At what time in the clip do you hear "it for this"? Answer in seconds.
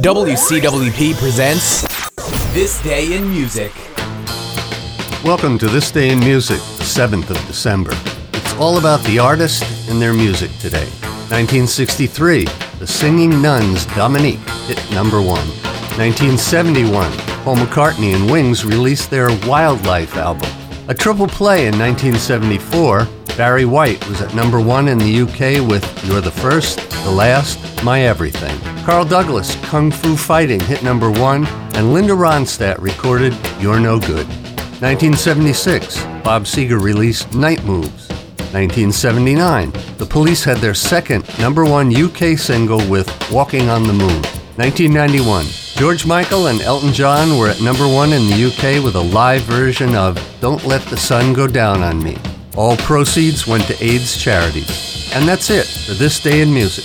55.48-56.20